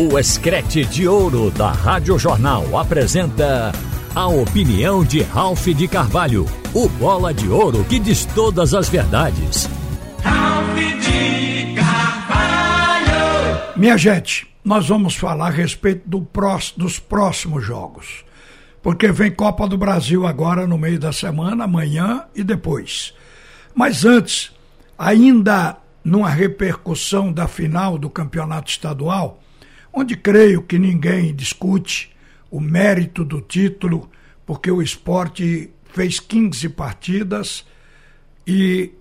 [0.00, 3.72] O Escrete de Ouro da Rádio Jornal apresenta
[4.14, 9.68] a opinião de Ralph de Carvalho, o bola de ouro que diz todas as verdades.
[10.22, 13.10] Ralph de Carvalho!
[13.76, 18.24] Minha gente, nós vamos falar a respeito do próximo, dos próximos jogos.
[18.80, 23.12] Porque vem Copa do Brasil agora no meio da semana, amanhã e depois.
[23.74, 24.52] Mas antes,
[24.96, 29.40] ainda numa repercussão da final do campeonato estadual,
[29.92, 32.14] onde creio que ninguém discute
[32.50, 34.10] o mérito do título,
[34.46, 37.66] porque o esporte fez 15 partidas
[38.46, 38.92] e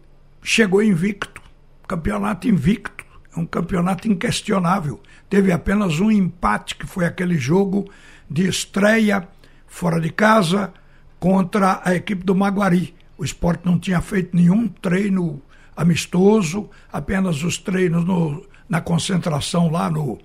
[0.43, 1.41] chegou invicto.
[1.87, 3.05] Campeonato invicto,
[3.35, 5.01] é um campeonato inquestionável.
[5.29, 7.89] Teve apenas um empate, que foi aquele jogo
[8.29, 9.27] de estreia
[9.67, 10.73] fora de casa
[11.19, 12.93] contra a equipe do Maguari.
[13.17, 15.41] O esporte não tinha feito nenhum treino
[15.75, 20.19] amistoso, apenas os treinos no, na concentração lá no,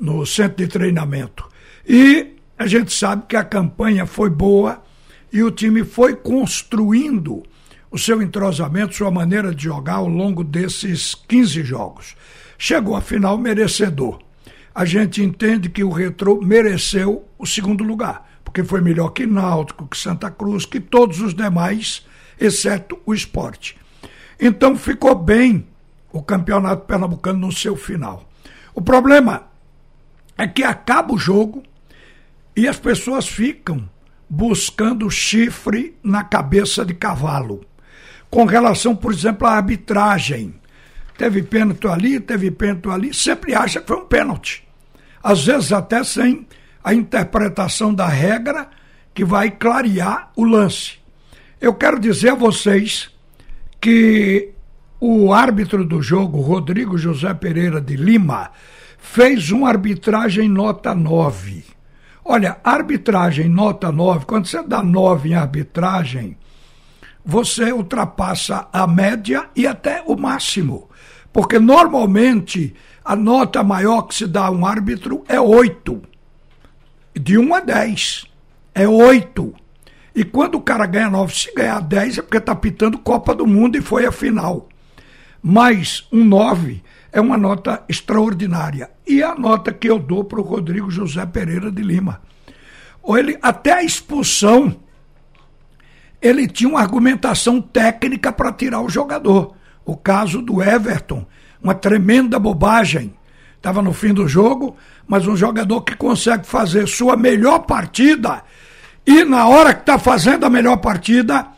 [0.00, 1.46] no centro de treinamento.
[1.86, 4.82] E a gente sabe que a campanha foi boa
[5.32, 7.42] e o time foi construindo
[7.90, 12.16] o seu entrosamento, sua maneira de jogar ao longo desses 15 jogos.
[12.56, 14.20] Chegou a final merecedor.
[14.74, 19.88] A gente entende que o Retro mereceu o segundo lugar, porque foi melhor que Náutico,
[19.88, 22.06] que Santa Cruz, que todos os demais,
[22.38, 23.76] exceto o esporte.
[24.38, 25.66] Então ficou bem
[26.12, 28.28] o campeonato pernambucano no seu final.
[28.74, 29.49] O problema
[30.40, 31.62] é que acaba o jogo
[32.56, 33.86] e as pessoas ficam
[34.28, 37.62] buscando chifre na cabeça de cavalo.
[38.30, 40.54] Com relação, por exemplo, à arbitragem.
[41.18, 44.66] Teve pênalti ali, teve pênalti ali, sempre acha que foi um pênalti.
[45.22, 46.46] Às vezes até sem
[46.82, 48.70] a interpretação da regra
[49.12, 50.98] que vai clarear o lance.
[51.60, 53.10] Eu quero dizer a vocês
[53.78, 54.52] que
[54.98, 58.50] o árbitro do jogo, Rodrigo José Pereira de Lima,
[59.00, 61.64] fez uma arbitragem nota 9.
[62.24, 66.36] Olha, arbitragem nota 9, quando você dá 9 em arbitragem,
[67.24, 70.88] você ultrapassa a média e até o máximo.
[71.32, 72.74] Porque normalmente
[73.04, 76.02] a nota maior que se dá a um árbitro é 8.
[77.14, 78.26] De 1 a 10.
[78.74, 79.54] É 8.
[80.14, 83.46] E quando o cara ganha 9, se ganhar 10 é porque está pitando Copa do
[83.46, 84.68] Mundo e foi a final.
[85.42, 88.90] Mas um 9 é uma nota extraordinária.
[89.06, 92.20] E a nota que eu dou para o Rodrigo José Pereira de Lima.
[93.06, 94.76] Ele, até a expulsão,
[96.20, 99.54] ele tinha uma argumentação técnica para tirar o jogador.
[99.84, 101.26] O caso do Everton,
[101.62, 103.14] uma tremenda bobagem.
[103.56, 108.42] Estava no fim do jogo, mas um jogador que consegue fazer sua melhor partida
[109.06, 111.48] e na hora que está fazendo a melhor partida,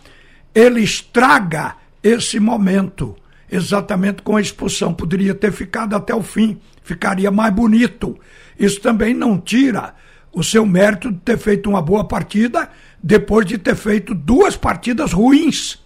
[0.55, 3.17] ele estraga esse momento
[3.53, 4.95] exatamente com a expulsão.
[4.95, 8.19] Poderia ter ficado até o fim, ficaria mais bonito.
[8.59, 9.95] Isso também não tira
[10.33, 12.71] o seu mérito de ter feito uma boa partida
[13.03, 15.79] depois de ter feito duas partidas ruins.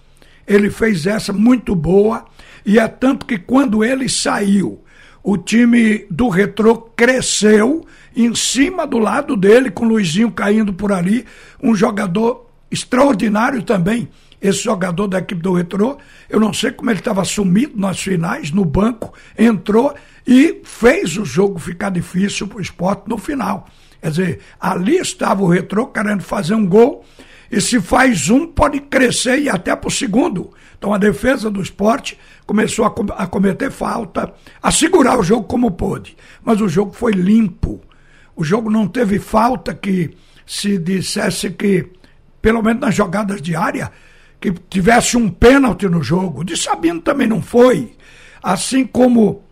[0.47, 2.25] Ele fez essa muito boa
[2.65, 4.81] e é tanto que quando ele saiu,
[5.23, 7.85] o time do Retrô cresceu
[8.15, 11.25] em cima do lado dele, com o Luizinho caindo por ali,
[11.61, 14.09] um jogador extraordinário também,
[14.41, 15.99] esse jogador da equipe do Retrô,
[16.29, 19.95] eu não sei como ele estava sumido nas finais, no banco, entrou
[20.27, 23.67] e fez o jogo ficar difícil para o esporte no final.
[24.01, 27.05] Quer dizer, ali estava o Retrô querendo fazer um gol,
[27.51, 30.53] e se faz um, pode crescer e até para o segundo.
[30.77, 34.33] Então a defesa do esporte começou a, com a cometer falta,
[34.63, 36.17] a segurar o jogo como pôde.
[36.45, 37.81] Mas o jogo foi limpo.
[38.35, 41.87] O jogo não teve falta que se dissesse que,
[42.43, 43.91] pelo menos nas jogadas de área,
[44.41, 46.45] que tivesse um pênalti no jogo.
[46.45, 47.93] De Sabino também não foi.
[48.43, 49.43] Assim como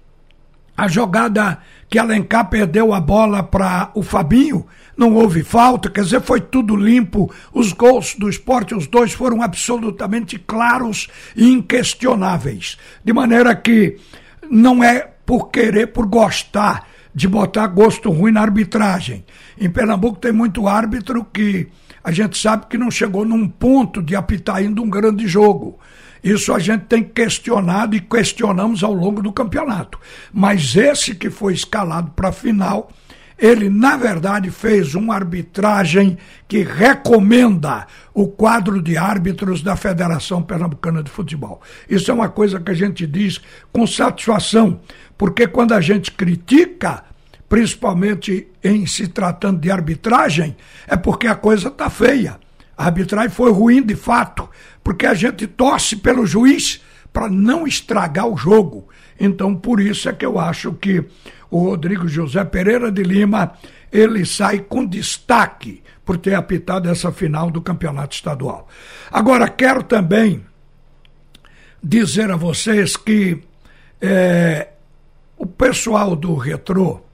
[0.77, 1.59] a jogada
[1.89, 6.77] que Alencar perdeu a bola para o Fabinho, não houve falta, quer dizer, foi tudo
[6.77, 7.33] limpo.
[7.53, 12.77] Os gols do esporte, os dois foram absolutamente claros e inquestionáveis.
[13.05, 13.97] De maneira que
[14.51, 19.25] não é por querer, por gostar de botar gosto ruim na arbitragem.
[19.59, 21.69] Em Pernambuco tem muito árbitro que
[22.05, 25.79] a gente sabe que não chegou num ponto de apitar ainda um grande jogo.
[26.23, 29.99] Isso a gente tem questionado e questionamos ao longo do campeonato.
[30.33, 32.91] Mas esse que foi escalado para a final,
[33.39, 36.17] ele na verdade fez uma arbitragem
[36.47, 41.61] que recomenda o quadro de árbitros da Federação Pernambucana de Futebol.
[41.89, 43.41] Isso é uma coisa que a gente diz
[43.73, 44.81] com satisfação,
[45.17, 47.03] porque quando a gente critica,
[47.49, 50.57] principalmente em se tratando de arbitragem,
[50.87, 52.39] é porque a coisa está feia.
[52.77, 54.49] A arbitragem foi ruim de fato,
[54.83, 56.83] porque a gente torce pelo juiz
[57.13, 58.89] para não estragar o jogo.
[59.19, 61.05] Então, por isso é que eu acho que
[61.51, 63.53] o Rodrigo José Pereira de Lima,
[63.93, 68.69] ele sai com destaque por ter apitado essa final do campeonato estadual.
[69.11, 70.45] Agora, quero também
[71.83, 73.41] dizer a vocês que
[74.01, 74.69] é,
[75.37, 77.05] o pessoal do Retrô,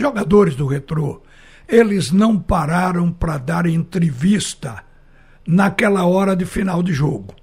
[0.00, 1.22] jogadores do Retrô,
[1.68, 4.84] eles não pararam para dar entrevista
[5.46, 7.34] naquela hora de final de jogo.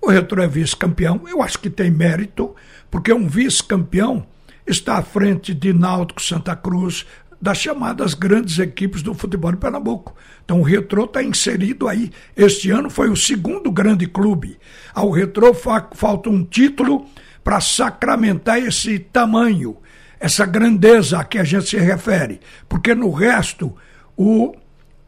[0.00, 2.54] O Retro é vice-campeão, eu acho que tem mérito,
[2.90, 4.26] porque um vice-campeão
[4.66, 7.04] está à frente de Náutico, Santa Cruz,
[7.40, 10.14] das chamadas grandes equipes do futebol de Pernambuco.
[10.44, 12.10] Então o Retro está inserido aí.
[12.36, 14.58] Este ano foi o segundo grande clube.
[14.94, 17.06] Ao Retro fa falta um título
[17.42, 19.76] para sacramentar esse tamanho,
[20.20, 22.38] essa grandeza a que a gente se refere.
[22.68, 23.74] Porque no resto,
[24.16, 24.54] o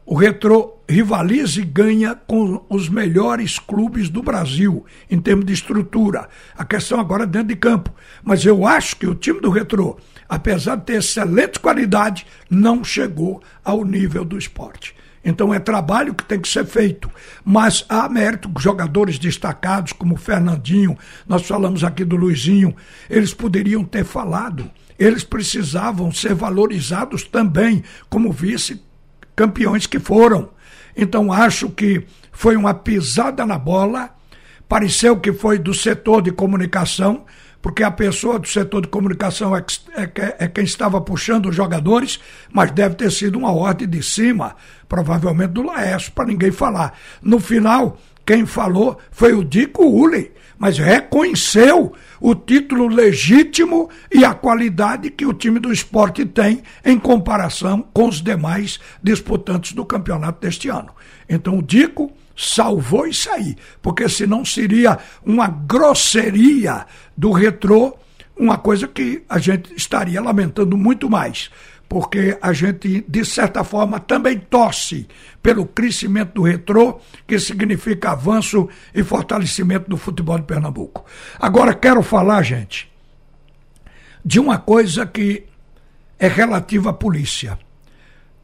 [0.05, 6.27] o Retro rivaliza e ganha com os melhores clubes do Brasil em termos de estrutura.
[6.57, 7.89] A questão agora é dentro de campo.
[8.21, 13.41] Mas eu acho que o time do Retro, apesar de ter excelente qualidade, não chegou
[13.63, 14.93] ao nível do esporte.
[15.23, 17.09] Então é trabalho que tem que ser feito.
[17.45, 22.75] Mas há mérito, jogadores destacados como o Fernandinho, nós falamos aqui do Luizinho,
[23.09, 24.69] eles poderiam ter falado.
[24.97, 28.81] Eles precisavam ser valorizados também como vice
[29.35, 30.49] campeões que foram.
[30.95, 34.11] Então acho que foi uma pisada na bola,
[34.67, 37.25] pareceu que foi do setor de comunicação,
[37.61, 39.63] porque a pessoa do setor de comunicação é,
[39.95, 42.19] é, é quem estava puxando os jogadores,
[42.51, 44.55] mas deve ter sido uma ordem de cima,
[44.89, 46.93] provavelmente do Laércio, para ninguém falar.
[47.21, 54.33] No final, quem falou foi o Dico Uli, mas reconheceu o título legítimo e a
[54.33, 60.39] qualidade que o time do esporte tem em comparação com os demais disputantes do campeonato
[60.39, 60.93] deste ano.
[61.27, 66.85] Então o Dico salvou isso aí, porque senão seria uma grosseria
[67.15, 67.97] do retrô,
[68.37, 71.51] uma coisa que a gente estaria lamentando muito mais
[71.87, 75.07] porque a gente, de certa forma, também torce
[75.41, 81.05] pelo crescimento do retrô, que significa avanço e fortalecimento do futebol de Pernambuco.
[81.39, 82.91] Agora, quero falar, gente,
[84.25, 85.45] de uma coisa que
[86.17, 87.59] é relativa à polícia.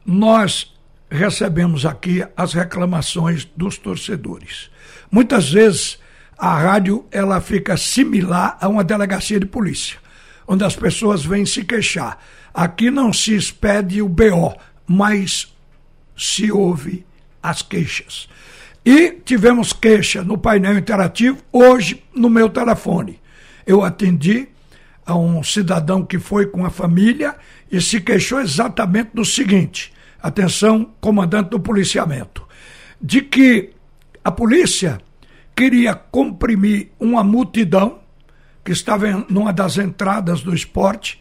[0.04, 0.74] Nós
[1.10, 4.70] recebemos aqui as reclamações dos torcedores.
[5.10, 5.98] Muitas vezes
[6.38, 9.98] a rádio ela fica similar a uma delegacia de polícia,
[10.46, 12.18] onde as pessoas vêm se queixar.
[12.52, 14.54] Aqui não se expede o BO,
[14.86, 15.54] mas
[16.16, 17.06] se ouve
[17.42, 18.28] as queixas.
[18.84, 23.20] E tivemos queixa no painel interativo hoje no meu telefone.
[23.66, 24.48] Eu atendi
[25.04, 27.36] a um cidadão que foi com a família
[27.70, 29.92] e se queixou exatamente do seguinte:
[30.22, 32.46] atenção, comandante do policiamento,
[33.00, 33.70] de que
[34.24, 35.00] a polícia
[35.54, 38.00] queria comprimir uma multidão
[38.64, 41.19] que estava numa das entradas do esporte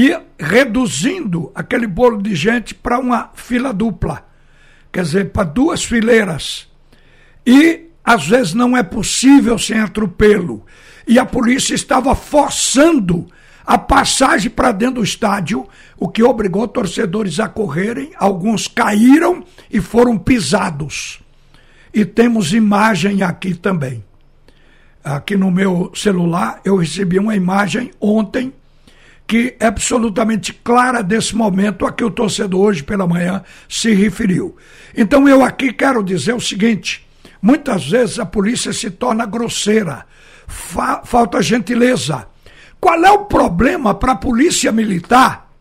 [0.00, 4.24] e reduzindo aquele bolo de gente para uma fila dupla,
[4.92, 6.68] quer dizer, para duas fileiras.
[7.44, 10.64] E às vezes não é possível sem atropelo.
[11.04, 13.26] E a polícia estava forçando
[13.66, 15.66] a passagem para dentro do estádio,
[15.96, 18.12] o que obrigou torcedores a correrem.
[18.16, 21.18] Alguns caíram e foram pisados.
[21.92, 24.04] E temos imagem aqui também.
[25.02, 28.52] Aqui no meu celular eu recebi uma imagem ontem
[29.28, 34.56] que é absolutamente clara desse momento a que o torcedor hoje pela manhã se referiu.
[34.96, 37.06] Então eu aqui quero dizer o seguinte:
[37.40, 40.06] muitas vezes a polícia se torna grosseira,
[40.46, 42.26] fa falta gentileza.
[42.80, 45.52] Qual é o problema para a polícia militar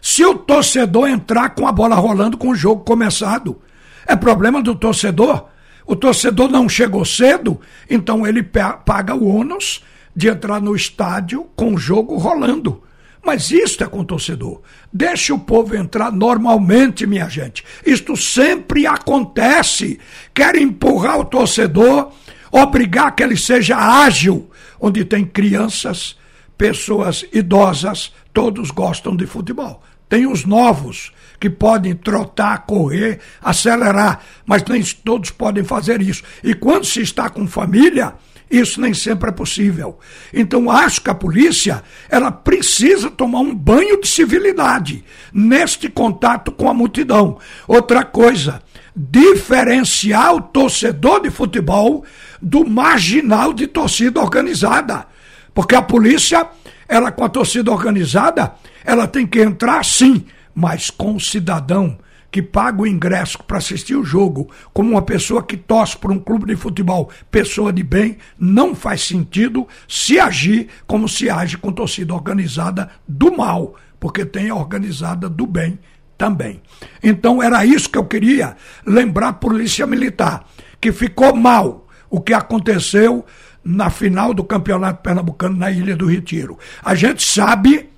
[0.00, 3.60] se o torcedor entrar com a bola rolando com o jogo começado?
[4.06, 5.48] É problema do torcedor?
[5.86, 9.82] O torcedor não chegou cedo, então ele paga o ônus
[10.14, 12.82] de entrar no estádio com o jogo rolando.
[13.24, 14.60] Mas isto é com torcedor.
[14.92, 17.64] Deixe o povo entrar normalmente, minha gente.
[17.84, 19.98] Isto sempre acontece.
[20.34, 22.12] Quer empurrar o torcedor,
[22.52, 26.16] obrigar que ele seja ágil, onde tem crianças,
[26.58, 29.82] pessoas idosas, todos gostam de futebol.
[30.06, 36.22] Tem os novos que podem trotar, correr, acelerar, mas nem todos podem fazer isso.
[36.42, 38.14] E quando se está com família,
[38.50, 39.98] isso nem sempre é possível.
[40.32, 46.68] Então acho que a polícia ela precisa tomar um banho de civilidade neste contato com
[46.68, 47.38] a multidão.
[47.66, 48.62] Outra coisa,
[48.94, 52.04] diferenciar o torcedor de futebol
[52.40, 55.06] do marginal de torcida organizada.
[55.52, 56.46] Porque a polícia,
[56.88, 60.24] ela com a torcida organizada, ela tem que entrar sim,
[60.54, 61.98] mas com o cidadão
[62.34, 66.18] que paga o ingresso para assistir o jogo como uma pessoa que torce por um
[66.18, 71.70] clube de futebol, pessoa de bem, não faz sentido se agir como se age com
[71.70, 75.78] torcida organizada do mal, porque tem a organizada do bem
[76.18, 76.60] também.
[77.00, 80.44] Então era isso que eu queria lembrar a Polícia Militar,
[80.80, 83.24] que ficou mal o que aconteceu
[83.62, 86.58] na final do Campeonato Pernambucano na Ilha do Retiro.
[86.84, 87.90] A gente sabe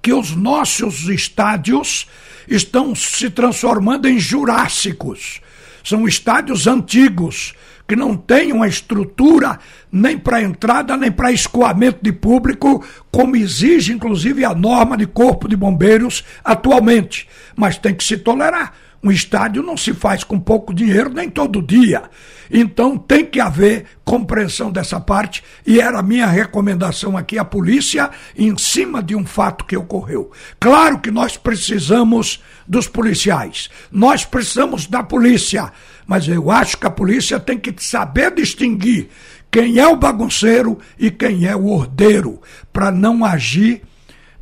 [0.00, 2.08] que os nossos estádios
[2.48, 5.40] estão se transformando em jurássicos.
[5.84, 7.54] São estádios antigos,
[7.86, 9.58] que não têm uma estrutura
[9.90, 15.48] nem para entrada, nem para escoamento de público, como exige inclusive a norma de Corpo
[15.48, 17.28] de Bombeiros atualmente.
[17.56, 18.72] Mas tem que se tolerar.
[19.02, 22.04] Um estádio não se faz com pouco dinheiro nem todo dia.
[22.48, 28.10] Então tem que haver compreensão dessa parte e era a minha recomendação aqui à polícia
[28.36, 30.30] em cima de um fato que ocorreu.
[30.60, 35.72] Claro que nós precisamos dos policiais, nós precisamos da polícia,
[36.06, 39.08] mas eu acho que a polícia tem que saber distinguir
[39.50, 42.40] quem é o bagunceiro e quem é o ordeiro,
[42.72, 43.82] para não agir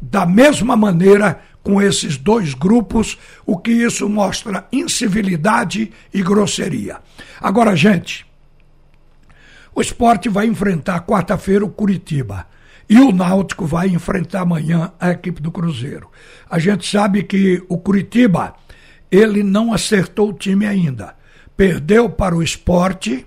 [0.00, 6.98] da mesma maneira com esses dois grupos, o que isso mostra incivilidade e grosseria.
[7.40, 8.26] Agora, gente,
[9.74, 12.46] o esporte vai enfrentar quarta-feira o Curitiba.
[12.88, 16.10] E o Náutico vai enfrentar amanhã a equipe do Cruzeiro.
[16.50, 18.54] A gente sabe que o Curitiba,
[19.10, 21.14] ele não acertou o time ainda.
[21.56, 23.24] Perdeu para o esporte.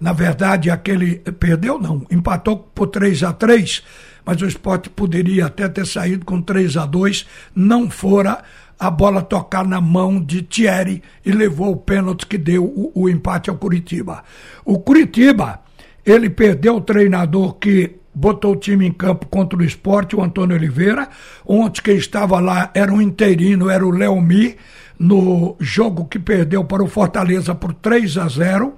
[0.00, 1.18] Na verdade, aquele.
[1.38, 2.04] Perdeu, não.
[2.10, 3.82] Empatou por 3 a 3
[4.26, 8.42] mas o esporte poderia até ter saído com 3 a 2 não fora
[8.78, 13.08] a bola tocar na mão de Thierry e levou o pênalti que deu o, o
[13.08, 14.22] empate ao Curitiba.
[14.64, 15.60] O Curitiba,
[16.04, 20.56] ele perdeu o treinador que botou o time em campo contra o esporte, o Antônio
[20.56, 21.08] Oliveira.
[21.46, 24.56] Ontem quem estava lá era um interino, era o Leomi,
[24.98, 28.74] no jogo que perdeu para o Fortaleza por 3 a 0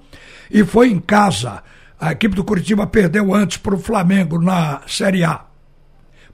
[0.51, 1.63] e foi em casa
[2.01, 5.49] a equipe do Curitiba perdeu antes para o Flamengo na Série A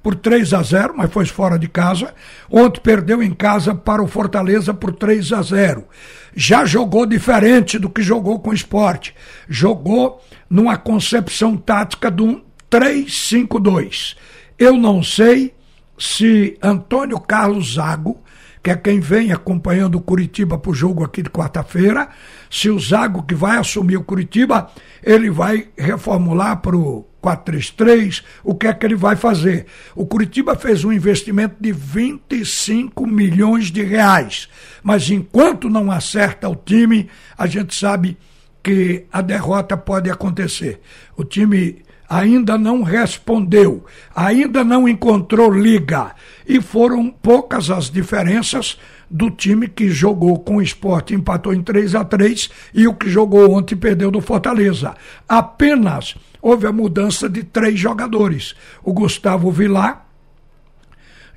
[0.04, 2.14] por 3 a 0, mas foi fora de casa.
[2.50, 5.88] Ontem perdeu em casa para o Fortaleza por 3 a 0.
[6.36, 9.14] Já jogou diferente do que jogou com o esporte.
[9.48, 14.14] Jogou numa concepção tática de um 3-5-2.
[14.58, 15.54] Eu não sei
[15.98, 18.22] se Antônio Carlos Zago
[18.64, 22.08] que é quem vem acompanhando o Curitiba para o jogo aqui de quarta-feira.
[22.50, 24.70] Se o Zago, que vai assumir o Curitiba,
[25.02, 29.66] ele vai reformular para o 433, o que é que ele vai fazer?
[29.94, 34.48] O Curitiba fez um investimento de 25 milhões de reais,
[34.82, 38.16] mas enquanto não acerta o time, a gente sabe
[38.62, 40.80] que a derrota pode acontecer.
[41.18, 43.84] O time ainda não respondeu,
[44.14, 46.14] ainda não encontrou liga.
[46.46, 48.78] E foram poucas as diferenças
[49.10, 53.08] do time que jogou com o esporte, empatou em 3 a 3 e o que
[53.08, 54.94] jogou ontem perdeu do Fortaleza.
[55.28, 58.54] Apenas houve a mudança de três jogadores.
[58.82, 60.06] O Gustavo Vilar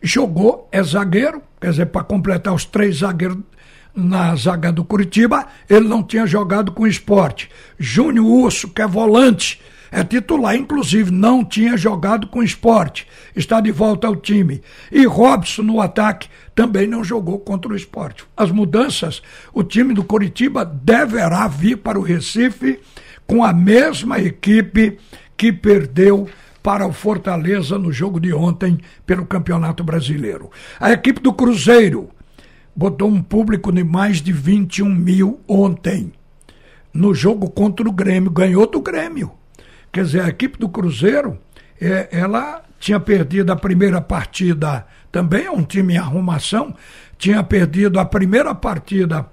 [0.02, 3.40] jogou, é zagueiro, quer dizer, para completar os três zagueiros
[3.96, 7.50] na zaga do Curitiba, ele não tinha jogado com o esporte.
[7.80, 9.60] Júnior Urso, que é volante,
[9.92, 14.62] é titular, inclusive não tinha jogado com esporte, está de volta ao time.
[14.92, 18.26] E Robson no ataque também não jogou contra o esporte.
[18.36, 19.22] As mudanças,
[19.54, 22.80] o time do Curitiba deverá vir para o Recife
[23.26, 24.98] com a mesma equipe
[25.36, 26.28] que perdeu
[26.64, 30.50] para o Fortaleza no jogo de ontem pelo Campeonato Brasileiro.
[30.80, 32.10] A equipe do Cruzeiro
[32.76, 36.12] botou um público de mais de 21 mil ontem.
[36.94, 39.32] No jogo contra o Grêmio, ganhou do Grêmio.
[39.92, 41.38] Quer dizer, a equipe do Cruzeiro,
[41.80, 46.76] é, ela tinha perdido a primeira partida, também é um time em arrumação,
[47.18, 49.26] tinha perdido a primeira partida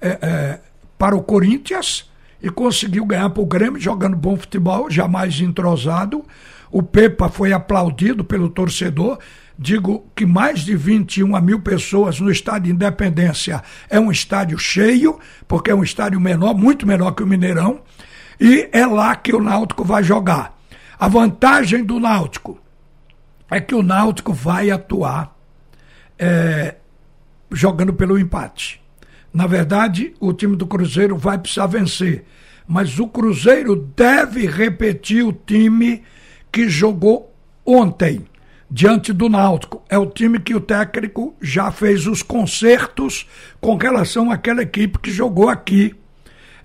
[0.00, 0.60] é, é,
[0.98, 2.10] para o Corinthians
[2.42, 6.24] e conseguiu ganhar para o Grêmio, jogando bom futebol, jamais entrosado.
[6.70, 9.18] O Pepa foi aplaudido pelo torcedor.
[9.58, 15.70] Digo que mais de 21 mil pessoas no estádio Independência é um estádio cheio, porque
[15.70, 17.82] é um estádio menor, muito menor que o Mineirão
[18.40, 20.58] e é lá que o Náutico vai jogar.
[20.98, 22.58] A vantagem do Náutico
[23.50, 25.36] é que o Náutico vai atuar
[26.18, 26.76] é,
[27.52, 28.80] jogando pelo empate.
[29.32, 32.24] Na verdade, o time do Cruzeiro vai precisar vencer,
[32.66, 36.02] mas o Cruzeiro deve repetir o time
[36.50, 38.24] que jogou ontem
[38.70, 39.82] diante do Náutico.
[39.88, 43.28] É o time que o técnico já fez os concertos
[43.60, 45.94] com relação àquela equipe que jogou aqui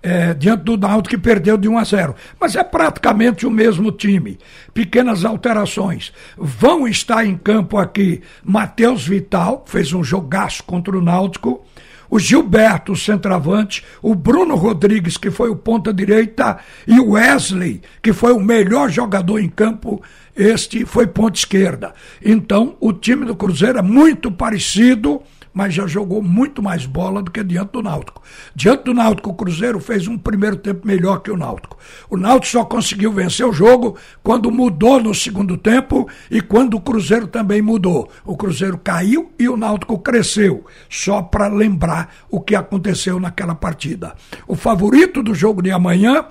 [0.05, 2.15] é, diante do Náutico que perdeu de 1 a 0.
[2.39, 4.37] Mas é praticamente o mesmo time.
[4.71, 6.13] Pequenas alterações.
[6.37, 11.65] Vão estar em campo aqui Matheus Vital, fez um jogaço contra o Náutico.
[12.07, 17.81] o Gilberto, o centroavante, o Bruno Rodrigues, que foi o ponta direita, e o Wesley,
[17.99, 20.03] que foi o melhor jogador em campo,
[20.35, 21.95] este foi ponta esquerda.
[22.23, 25.23] Então, o time do Cruzeiro é muito parecido
[25.55, 28.21] mas já jogou muito mais bola do que diante do Náutico.
[28.53, 31.77] Diante do Náutico, o Cruzeiro fez um primeiro tempo melhor que o Náutico.
[32.09, 36.81] O Náutico só conseguiu vencer o jogo quando mudou no segundo tempo e quando o
[36.81, 38.11] Cruzeiro também mudou.
[38.25, 44.13] O Cruzeiro caiu e o Náutico cresceu, só para lembrar o que aconteceu naquela partida.
[44.45, 46.25] O favorito do jogo de amanhã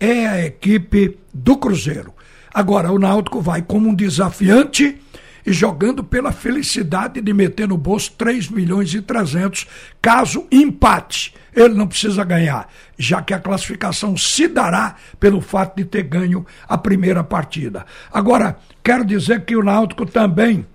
[0.00, 2.14] é a equipe do Cruzeiro.
[2.52, 4.98] Agora, o Náutico vai como um desafiante
[5.44, 9.66] e jogando pela felicidade de meter no bolso 3 milhões e 300,
[10.00, 11.34] caso empate.
[11.54, 12.68] Ele não precisa ganhar,
[12.98, 17.84] já que a classificação se dará pelo fato de ter ganho a primeira partida.
[18.12, 20.66] Agora, quero dizer que o Náutico também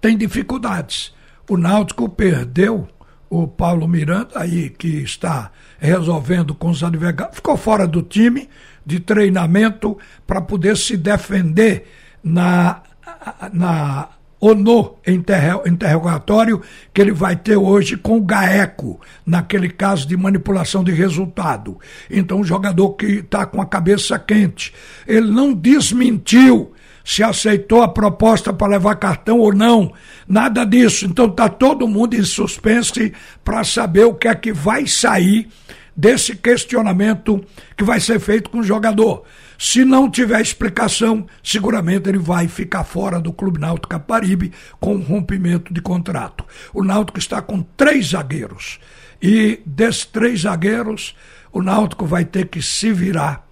[0.00, 1.14] tem dificuldades.
[1.48, 2.88] O Náutico perdeu
[3.28, 8.48] o Paulo Miranda, aí que está resolvendo com os advogados, ficou fora do time
[8.84, 11.88] de treinamento para poder se defender
[12.22, 12.82] na
[13.52, 14.08] na
[14.40, 14.96] ONU
[15.66, 16.60] interrogatório
[16.92, 21.78] que ele vai ter hoje com o GAECO, naquele caso de manipulação de resultado.
[22.10, 24.72] Então, um jogador que está com a cabeça quente.
[25.06, 26.72] Ele não desmentiu
[27.04, 29.92] se aceitou a proposta para levar cartão ou não.
[30.26, 31.06] Nada disso.
[31.06, 33.12] Então, está todo mundo em suspense
[33.44, 35.48] para saber o que é que vai sair
[35.96, 37.42] desse questionamento
[37.76, 39.24] que vai ser feito com o jogador.
[39.58, 45.72] Se não tiver explicação, seguramente ele vai ficar fora do Clube Náutico Caparibe com rompimento
[45.72, 46.44] de contrato.
[46.74, 48.78] O Náutico está com três zagueiros.
[49.22, 51.16] E desses três zagueiros,
[51.50, 53.45] o Náutico vai ter que se virar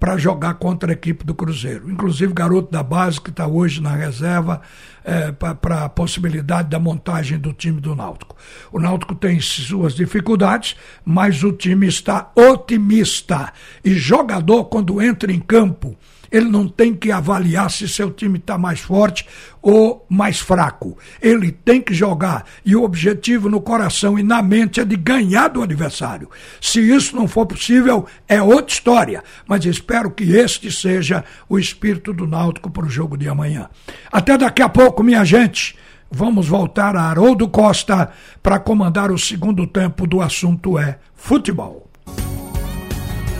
[0.00, 1.90] para jogar contra a equipe do Cruzeiro.
[1.90, 4.62] Inclusive, garoto da base que está hoje na reserva
[5.04, 8.34] é, para a possibilidade da montagem do time do Náutico.
[8.72, 13.52] O Náutico tem suas dificuldades, mas o time está otimista.
[13.84, 15.94] E jogador, quando entra em campo,
[16.30, 19.26] ele não tem que avaliar se seu time está mais forte
[19.60, 20.96] ou mais fraco.
[21.20, 22.44] Ele tem que jogar.
[22.64, 26.30] E o objetivo no coração e na mente é de ganhar do adversário.
[26.60, 29.24] Se isso não for possível, é outra história.
[29.46, 33.68] Mas espero que este seja o espírito do Náutico para o jogo de amanhã.
[34.10, 35.76] Até daqui a pouco, minha gente.
[36.12, 38.10] Vamos voltar a Haroldo Costa
[38.42, 41.89] para comandar o segundo tempo do assunto é futebol.